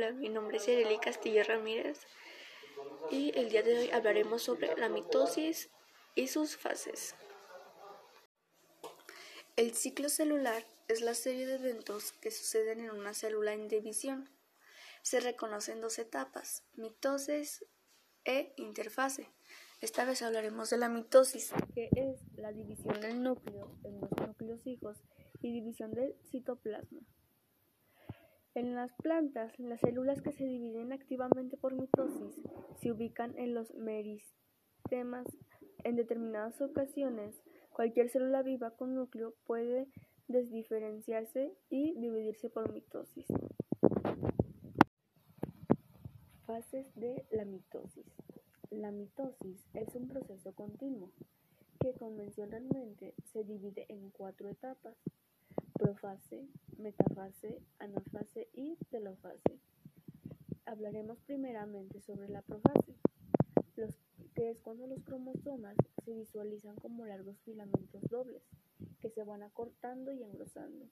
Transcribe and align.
Hola, 0.00 0.12
mi 0.12 0.30
nombre 0.30 0.56
es 0.56 0.66
Ireli 0.66 0.96
Castillo 0.96 1.42
Ramírez 1.44 2.06
y 3.10 3.38
el 3.38 3.50
día 3.50 3.62
de 3.62 3.78
hoy 3.78 3.90
hablaremos 3.90 4.40
sobre 4.40 4.74
la 4.78 4.88
mitosis 4.88 5.68
y 6.14 6.28
sus 6.28 6.56
fases. 6.56 7.14
El 9.56 9.74
ciclo 9.74 10.08
celular 10.08 10.64
es 10.88 11.02
la 11.02 11.12
serie 11.12 11.44
de 11.44 11.56
eventos 11.56 12.12
que 12.12 12.30
suceden 12.30 12.80
en 12.80 12.92
una 12.92 13.12
célula 13.12 13.52
en 13.52 13.68
división. 13.68 14.30
Se 15.02 15.20
reconocen 15.20 15.82
dos 15.82 15.98
etapas, 15.98 16.64
mitosis 16.76 17.66
e 18.24 18.54
interfase. 18.56 19.28
Esta 19.82 20.06
vez 20.06 20.22
hablaremos 20.22 20.70
de 20.70 20.78
la 20.78 20.88
mitosis, 20.88 21.52
que 21.74 21.90
es 21.94 22.22
la 22.36 22.52
división 22.52 23.02
del 23.02 23.22
núcleo 23.22 23.76
en 23.84 24.00
los 24.00 24.10
núcleos 24.12 24.66
hijos 24.66 24.96
y 25.42 25.52
división 25.52 25.92
del 25.92 26.16
citoplasma. 26.30 27.00
En 28.60 28.74
las 28.74 28.92
plantas, 28.92 29.58
las 29.58 29.80
células 29.80 30.20
que 30.20 30.32
se 30.32 30.44
dividen 30.44 30.92
activamente 30.92 31.56
por 31.56 31.72
mitosis 31.72 32.42
se 32.76 32.92
ubican 32.92 33.34
en 33.38 33.54
los 33.54 33.72
meristemas. 33.72 35.26
En 35.82 35.96
determinadas 35.96 36.60
ocasiones, 36.60 37.42
cualquier 37.70 38.10
célula 38.10 38.42
viva 38.42 38.72
con 38.72 38.94
núcleo 38.94 39.32
puede 39.46 39.88
desdiferenciarse 40.28 41.54
y 41.70 41.94
dividirse 41.98 42.50
por 42.50 42.70
mitosis. 42.70 43.28
Fases 46.44 46.94
de 46.96 47.24
la 47.30 47.46
mitosis. 47.46 48.12
La 48.68 48.90
mitosis 48.90 49.64
es 49.72 49.94
un 49.94 50.06
proceso 50.06 50.52
continuo 50.54 51.12
que 51.80 51.94
convencionalmente 51.94 53.14
se 53.32 53.42
divide 53.42 53.86
en 53.88 54.10
cuatro 54.10 54.50
etapas 54.50 54.98
profase, 55.80 56.46
metafase, 56.76 57.62
anafase 57.78 58.50
y 58.52 58.76
telofase. 58.90 59.58
Hablaremos 60.66 61.18
primeramente 61.20 62.02
sobre 62.02 62.28
la 62.28 62.42
profase, 62.42 62.94
que 64.34 64.50
es 64.50 64.60
cuando 64.60 64.86
los 64.86 65.02
cromosomas 65.04 65.74
se 66.04 66.12
visualizan 66.12 66.76
como 66.76 67.06
largos 67.06 67.40
filamentos 67.46 68.02
dobles 68.10 68.42
que 69.00 69.08
se 69.08 69.24
van 69.24 69.42
acortando 69.42 70.12
y 70.12 70.22
engrosando. 70.22 70.86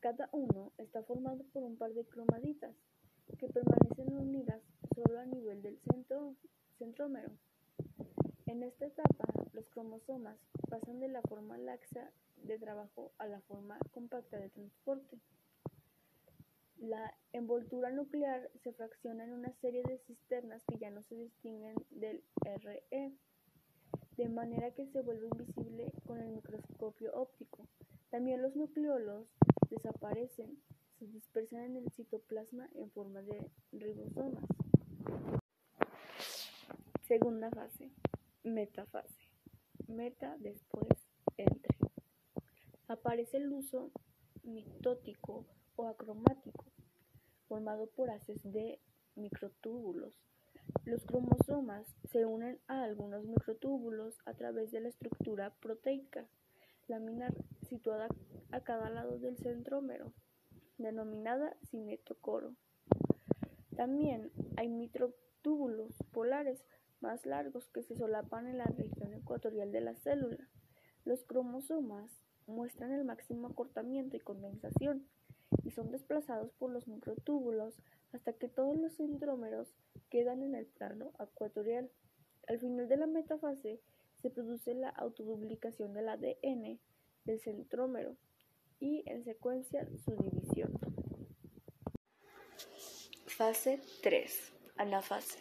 Cada 0.00 0.28
uno 0.32 0.72
está 0.78 1.04
formado 1.04 1.44
por 1.52 1.62
un 1.62 1.76
par 1.76 1.94
de 1.94 2.04
cromaditas 2.04 2.74
que 3.38 3.46
permanecen 3.46 4.12
unidas 4.12 4.62
solo 4.96 5.20
a 5.20 5.26
nivel 5.26 5.62
del 5.62 5.78
centro, 5.78 6.34
centrómero. 6.76 7.30
En 8.52 8.62
esta 8.62 8.84
etapa, 8.84 9.24
los 9.54 9.66
cromosomas 9.70 10.36
pasan 10.68 11.00
de 11.00 11.08
la 11.08 11.22
forma 11.22 11.56
laxa 11.56 12.12
de 12.36 12.58
trabajo 12.58 13.10
a 13.16 13.26
la 13.26 13.40
forma 13.40 13.78
compacta 13.92 14.36
de 14.36 14.50
transporte. 14.50 15.18
La 16.76 17.14
envoltura 17.32 17.90
nuclear 17.90 18.50
se 18.62 18.74
fracciona 18.74 19.24
en 19.24 19.32
una 19.32 19.54
serie 19.62 19.82
de 19.84 19.96
cisternas 20.00 20.62
que 20.66 20.76
ya 20.76 20.90
no 20.90 21.02
se 21.04 21.14
distinguen 21.14 21.76
del 21.88 22.22
RE, 22.42 23.14
de 24.18 24.28
manera 24.28 24.70
que 24.72 24.86
se 24.86 25.00
vuelve 25.00 25.28
invisible 25.28 25.90
con 26.06 26.20
el 26.20 26.28
microscopio 26.28 27.10
óptico. 27.14 27.66
También 28.10 28.42
los 28.42 28.54
nucleolos 28.54 29.28
desaparecen, 29.70 30.58
se 30.98 31.06
dispersan 31.06 31.62
en 31.62 31.76
el 31.78 31.90
citoplasma 31.92 32.68
en 32.74 32.90
forma 32.90 33.22
de 33.22 33.50
ribosomas. 33.72 34.44
Segunda 37.08 37.50
fase, 37.50 37.90
metafase. 38.44 39.30
Meta 39.88 40.36
después 40.38 40.88
entre 41.36 41.76
aparece 42.88 43.38
el 43.38 43.52
uso 43.52 43.90
mitótico 44.42 45.46
o 45.76 45.86
acromático, 45.86 46.64
formado 47.48 47.86
por 47.86 48.10
haces 48.10 48.40
de 48.42 48.80
microtúbulos. 49.14 50.14
Los 50.84 51.04
cromosomas 51.04 51.86
se 52.10 52.24
unen 52.26 52.60
a 52.66 52.82
algunos 52.82 53.24
microtúbulos 53.24 54.20
a 54.26 54.34
través 54.34 54.70
de 54.70 54.80
la 54.80 54.88
estructura 54.88 55.54
proteica 55.60 56.28
laminar 56.88 57.32
situada 57.68 58.08
a 58.50 58.60
cada 58.60 58.90
lado 58.90 59.18
del 59.18 59.38
centrómero, 59.38 60.12
denominada 60.78 61.56
cinetocoro. 61.70 62.54
También 63.76 64.30
hay 64.56 64.68
microtúbulos 64.68 65.94
polares 66.12 66.64
más 67.02 67.26
largos 67.26 67.68
que 67.68 67.82
se 67.82 67.96
solapan 67.96 68.46
en 68.46 68.58
la 68.58 68.64
región 68.64 69.12
ecuatorial 69.12 69.72
de 69.72 69.80
la 69.80 69.94
célula. 69.96 70.48
Los 71.04 71.24
cromosomas 71.24 72.10
muestran 72.46 72.92
el 72.92 73.04
máximo 73.04 73.48
acortamiento 73.48 74.16
y 74.16 74.20
condensación 74.20 75.06
y 75.64 75.70
son 75.70 75.90
desplazados 75.90 76.52
por 76.52 76.70
los 76.70 76.88
microtúbulos 76.88 77.74
hasta 78.12 78.32
que 78.32 78.48
todos 78.48 78.76
los 78.76 78.94
centrómeros 78.94 79.74
quedan 80.10 80.42
en 80.42 80.54
el 80.54 80.66
plano 80.66 81.12
ecuatorial. 81.20 81.90
Al 82.48 82.58
final 82.58 82.88
de 82.88 82.96
la 82.96 83.06
metafase 83.06 83.80
se 84.20 84.30
produce 84.30 84.74
la 84.74 84.88
autoduplicación 84.90 85.92
del 85.94 86.08
ADN 86.08 86.78
del 87.24 87.40
centrómero 87.40 88.16
y 88.80 89.02
en 89.06 89.24
secuencia 89.24 89.86
su 90.04 90.16
división. 90.16 90.72
Fase 93.26 93.80
3. 94.02 94.52
Anafase, 94.76 95.38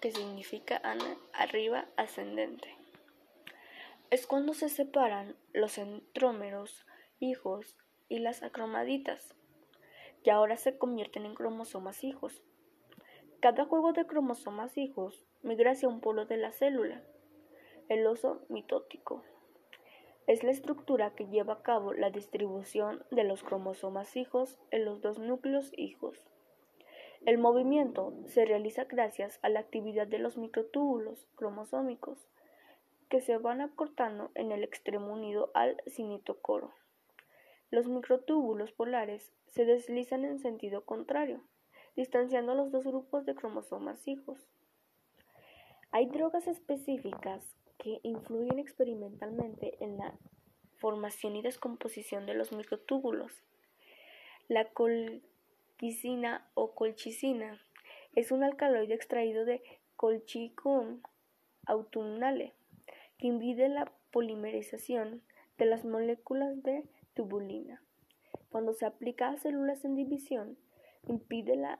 que 0.00 0.12
significa 0.12 0.80
ana, 0.82 1.16
arriba, 1.32 1.86
ascendente 1.96 2.76
es 4.10 4.26
cuando 4.26 4.54
se 4.54 4.68
separan 4.68 5.36
los 5.52 5.72
centrómeros 5.72 6.86
hijos 7.18 7.76
y 8.08 8.20
las 8.20 8.42
acromaditas, 8.42 9.34
que 10.22 10.30
ahora 10.30 10.56
se 10.56 10.78
convierten 10.78 11.26
en 11.26 11.34
cromosomas 11.34 12.04
hijos. 12.04 12.42
Cada 13.40 13.64
juego 13.64 13.92
de 13.92 14.06
cromosomas 14.06 14.78
hijos 14.78 15.26
migra 15.42 15.72
hacia 15.72 15.88
un 15.88 16.00
polo 16.00 16.24
de 16.24 16.36
la 16.36 16.52
célula, 16.52 17.02
el 17.88 18.06
oso 18.06 18.42
mitótico. 18.48 19.24
Es 20.28 20.44
la 20.44 20.50
estructura 20.50 21.14
que 21.14 21.26
lleva 21.26 21.54
a 21.54 21.62
cabo 21.62 21.92
la 21.92 22.10
distribución 22.10 23.04
de 23.10 23.24
los 23.24 23.42
cromosomas 23.42 24.16
hijos 24.16 24.58
en 24.70 24.84
los 24.84 25.00
dos 25.00 25.18
núcleos 25.18 25.72
hijos. 25.76 26.28
El 27.26 27.38
movimiento 27.38 28.14
se 28.28 28.44
realiza 28.44 28.84
gracias 28.84 29.40
a 29.42 29.48
la 29.48 29.58
actividad 29.58 30.06
de 30.06 30.20
los 30.20 30.36
microtúbulos 30.36 31.26
cromosómicos 31.34 32.28
que 33.08 33.20
se 33.20 33.36
van 33.36 33.60
acortando 33.60 34.30
en 34.36 34.52
el 34.52 34.62
extremo 34.62 35.12
unido 35.12 35.50
al 35.52 35.82
cinitocoro. 35.88 36.72
Los 37.72 37.88
microtúbulos 37.88 38.70
polares 38.70 39.32
se 39.48 39.64
deslizan 39.64 40.24
en 40.24 40.38
sentido 40.38 40.84
contrario, 40.84 41.42
distanciando 41.96 42.54
los 42.54 42.70
dos 42.70 42.84
grupos 42.84 43.26
de 43.26 43.34
cromosomas 43.34 44.06
hijos. 44.06 44.46
Hay 45.90 46.06
drogas 46.06 46.46
específicas 46.46 47.56
que 47.76 47.98
influyen 48.04 48.60
experimentalmente 48.60 49.76
en 49.80 49.98
la 49.98 50.14
formación 50.76 51.34
y 51.34 51.42
descomposición 51.42 52.24
de 52.24 52.34
los 52.34 52.52
microtúbulos. 52.52 53.32
La 54.46 54.66
colquicina 55.76 56.48
o 56.54 56.74
colchicina 56.74 57.60
es 58.14 58.32
un 58.32 58.42
alcaloide 58.42 58.94
extraído 58.94 59.44
de 59.44 59.62
Colchicum 59.96 61.02
autumnale 61.66 62.54
que 63.18 63.26
impide 63.26 63.68
la 63.68 63.92
polimerización 64.10 65.20
de 65.58 65.66
las 65.66 65.84
moléculas 65.84 66.62
de 66.62 66.88
tubulina. 67.12 67.82
Cuando 68.48 68.72
se 68.72 68.86
aplica 68.86 69.28
a 69.28 69.36
células 69.36 69.84
en 69.84 69.96
división, 69.96 70.56
impide 71.08 71.56
la 71.56 71.78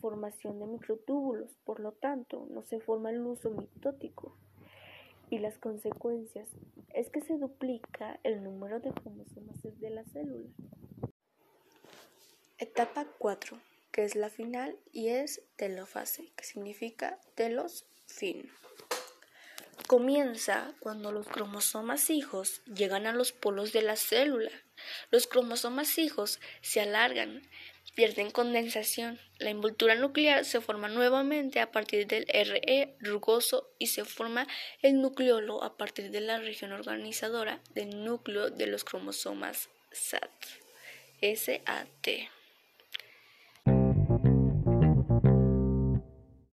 formación 0.00 0.58
de 0.58 0.66
microtúbulos, 0.66 1.54
por 1.64 1.78
lo 1.78 1.92
tanto, 1.92 2.48
no 2.50 2.64
se 2.64 2.80
forma 2.80 3.10
el 3.10 3.24
uso 3.24 3.50
mitótico. 3.50 4.36
Y 5.30 5.38
las 5.38 5.58
consecuencias 5.58 6.48
es 6.92 7.08
que 7.10 7.20
se 7.20 7.38
duplica 7.38 8.18
el 8.24 8.42
número 8.42 8.80
de 8.80 8.90
cromosomas 8.90 9.62
de 9.62 9.90
la 9.90 10.04
célula. 10.04 10.48
Etapa 12.58 13.06
4, 13.18 13.60
que 13.92 14.04
es 14.04 14.14
la 14.14 14.30
final 14.30 14.78
y 14.90 15.08
es 15.08 15.42
telofase, 15.56 16.32
que 16.36 16.44
significa 16.44 17.18
telos 17.34 17.84
fin. 18.06 18.50
Comienza 19.86 20.72
cuando 20.80 21.12
los 21.12 21.26
cromosomas 21.26 22.08
hijos 22.08 22.62
llegan 22.64 23.06
a 23.06 23.12
los 23.12 23.32
polos 23.32 23.74
de 23.74 23.82
la 23.82 23.96
célula. 23.96 24.50
Los 25.10 25.26
cromosomas 25.26 25.98
hijos 25.98 26.40
se 26.62 26.80
alargan, 26.80 27.42
pierden 27.94 28.30
condensación. 28.30 29.20
La 29.38 29.50
envoltura 29.50 29.94
nuclear 29.94 30.46
se 30.46 30.62
forma 30.62 30.88
nuevamente 30.88 31.60
a 31.60 31.70
partir 31.70 32.06
del 32.06 32.26
RE 32.26 32.96
rugoso 33.00 33.68
y 33.78 33.88
se 33.88 34.06
forma 34.06 34.48
el 34.80 35.02
nucleolo 35.02 35.62
a 35.62 35.76
partir 35.76 36.10
de 36.10 36.22
la 36.22 36.38
región 36.38 36.72
organizadora 36.72 37.60
del 37.74 38.02
núcleo 38.02 38.48
de 38.48 38.66
los 38.66 38.82
cromosomas 38.82 39.68
SAT. 39.92 40.32
SAT. 41.20 42.30